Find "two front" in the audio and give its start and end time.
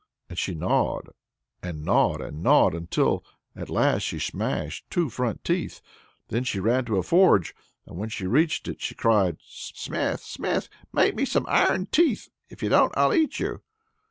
4.89-5.43